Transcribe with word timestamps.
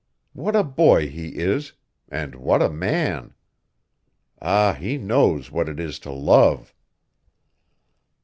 "What 0.33 0.55
a 0.55 0.63
boy 0.63 1.09
he 1.09 1.35
is 1.35 1.73
and 2.09 2.33
what 2.33 2.63
a 2.63 2.71
man! 2.71 3.35
Ah, 4.41 4.73
he 4.73 4.97
knows 4.97 5.51
what 5.51 5.69
it 5.69 5.79
is 5.79 5.99
to 5.99 6.11
love!" 6.11 6.73